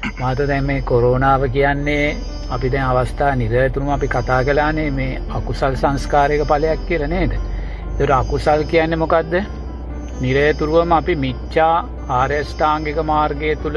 [0.00, 2.16] මාත දැන් මේ කොරෝනාව කියන්නේ
[2.50, 7.32] අපි දැන් අවස්ථා නිරතුරුම අපි කතා කලානේ මේ අකුසල් සංස්කාරයක ඵලයක් කියලා නේද?
[7.90, 9.34] ඒතර අකුසල් කියන්නේ මොකද්ද?
[10.22, 11.74] නිරතුරුවම අපි මිච්ඡා
[12.10, 13.76] ආර්යෂ්ටාංගික මාර්ගය තුල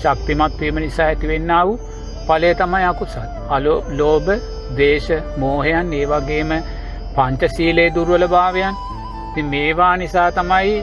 [0.00, 1.78] ශක්තිමත් වීම නිසා ඇතිවෙන්නා වූ
[2.26, 3.28] ඵලය තමයි අකුසල්.
[3.48, 4.30] අලෝ ලෝභ,
[4.76, 6.50] ද්වේෂ, මෝහයන් ඒ වගේම
[7.16, 8.74] පංචශීලයේ දුර්වලභාවයන්.
[9.30, 10.74] ඉතින් මේවා නිසා තමයි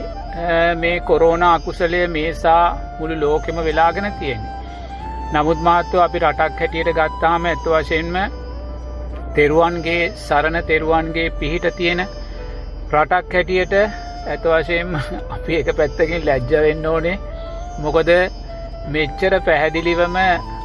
[0.76, 2.64] මේ කොරෝනා අකුසලය මේසා
[3.00, 4.60] මුළු ලෝකෙම වෙලාගෙන තියෙන්නේ.
[5.32, 8.16] නමුත් මාත්‍යව අපි රටක් හැටියට ගත්තාම ඇත්ත වශයෙන්ම
[9.36, 12.02] තෙරුවන්ගේ සරණ තෙරුවන්ගේ පිහිට තියෙන
[12.92, 13.76] රටක් හැටියට
[14.28, 14.96] ඇත වශයෙන්
[15.30, 17.18] අපි එක පැත්තකින් ලැජ්ජ වෙන්න ඕනේ.
[17.80, 18.10] මොකද
[18.88, 20.18] මෙච්චර පැහැදිලිවම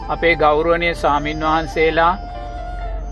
[0.08, 2.12] අපේ ගෞරුවනය සාමීන් වහන්සේලා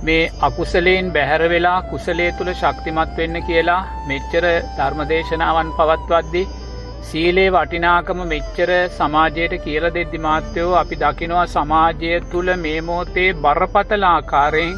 [0.02, 4.44] මේ අකුසලයෙන් බැහැර වෙලා කුසලේ තුළ ශක්තිමත් වෙන්න කියලා මෙච්චර
[4.76, 6.42] ධර්මදේශනාවන් පවත්වද්දි
[7.02, 14.76] සීලේ වටිනාකම මෙච්චර සමාජයට කියල දෙද්දි මාත්‍යයෝ අපි දකිනවා සමාජය තුළ මේ මෝතේ බරපතලාකාරයෙන්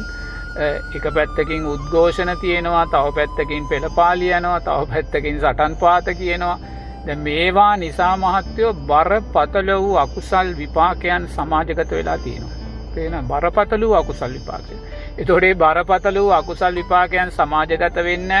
[0.95, 6.57] එක පැත්තකින් උද්ඝෝෂණ තියෙනවා තව පැත්තකින් පෙළපාලියනවා තව පැත්තකින් සටන් පාත කියනවා
[7.05, 12.55] ද මේවා නිසා මහත්තයෝ බරපතල වූ අකුසල් විපාකයන් සමාජගත වෙලා තියෙනවා.
[12.95, 14.79] පේන බරපතලූ අකුසල් විපාකය.
[15.17, 18.31] එතොඩේ බරපතල වූ අකුසල් විපාකයන් සමාජගත වෙන්න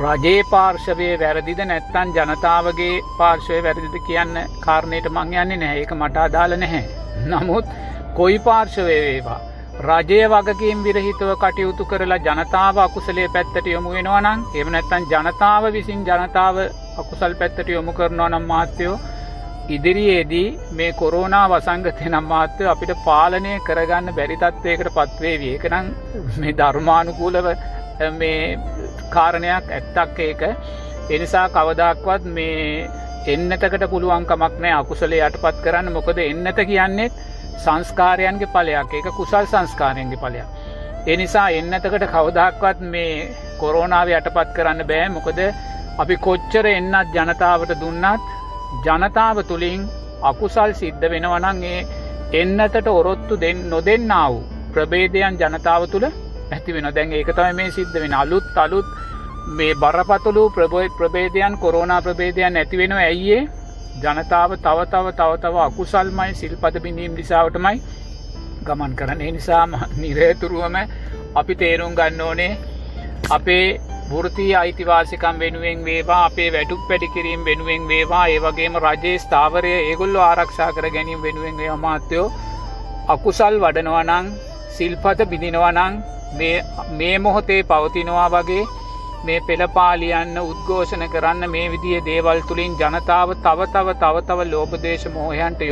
[0.00, 6.54] රජයේ පාර්ශවය වැරදිද නැත්තන් ජනතාවගේ පාර්ශවය වැරදිද කියන්න කාරණයට මං යන්නේ නැහැ එක මට අදාල
[6.56, 6.84] නැහැ.
[7.26, 7.66] නමුත්
[8.16, 9.40] කොයි පාර්ශවය වේවා.
[9.80, 16.60] රජය වගකින් විරහිතව කටයුතු කරලා ජනතාව අකුසලේ පැත්තට යොමු වෙනවනං එම නැත්තන් ජනතාව විසින් ජනතාව
[16.98, 18.96] අකුසල් පැත්තට යොමු කරනවා නම් මාත්‍යයෝ
[19.70, 25.92] ඉදිරියේදී මේ කොරෝනා වසංගතය නම් මාත්‍යය අපිට පාලනය කරගන්න බැරිතත්වයකට පත්වේවී එකනම්
[26.38, 27.50] මේ ධර්මානුකූලව
[28.12, 28.58] මේ
[29.10, 30.42] කාරණයක් ඇත්තක් ඒක.
[31.10, 32.88] එනිසා කවදක්වත් මේ
[33.26, 35.92] එන්නතකට පුළුවන්කමක් නෑ අකුසලේ යටපත් කරන්න.
[35.92, 37.12] මොකද එන්නත කියන්නේෙත්
[37.58, 40.48] සංස්කාරයන්ගේ පලයක් එක කුසල් සංස්කාරයන්ගේ පලයක්.
[41.06, 43.28] එනිසා එන්නතකට කවදක්වත් මේ
[43.58, 45.08] කොරෝනාව යටපත් කරන්න බෑ.
[45.10, 45.40] මොකද
[45.98, 48.28] අපි කොච්චර එන්නත් ජනතාවට දුන්නත්
[48.86, 49.88] ජනතාව තුළින්
[50.22, 51.86] අකුසල් සිද්ධ වෙනවනන්ගේ
[52.32, 56.06] එන්නතට ඔරොත්තු දෙන්න නොදෙන්න්නා වූ ප්‍රබේදයන් ජනතාව තුළ
[56.50, 58.88] ඇති වෙන දැන් ඒක තමයි මේ සිද්ධ වෙන අලුත් අලුත්
[59.52, 63.42] මේ බරපතුළු ප්‍රබෝයි ප්‍රබේදයන් කොරෝනා ප්‍රබේදයන් ඇතිවෙන ඇයියේ
[63.98, 67.82] ජනතාව තව තව තව තව අකුසල්මයි සිල්පද බිඳීම් නිසාාවටමයි
[68.66, 70.76] ගමන් කරන නිසාම නිරේතුරුවම
[71.34, 72.52] අපි තේරුම් ගන්න ඕනේ
[73.30, 73.64] අපේ
[74.10, 80.88] වෘතිය අයිතිවාසිකම් වෙනුවෙන් වේවා අපේ වැටුක් පැඩිකිරීම් වෙනුවෙන් වේවා ඒවගේම රජයේ ස්ථාවරය ඒගොල්ලො ආරක්ෂා කර
[80.90, 82.28] ගැනීම වෙනුවෙන් වේ අමාත්‍යයෝ
[83.08, 84.32] අකුසල් වඩනවනං
[84.72, 86.00] සිල්පත බිඳිනවනං
[86.32, 88.64] මේ මොහොතේ පවතිනවා වගේ
[89.24, 95.64] මේ පෙළපාලියන්න උද්ඝෝෂණ කරන්න මේ විදිිය දේවල් තුළින් ජනතාව තව තව තව තව ලෝපදේශ මෝහයන්ට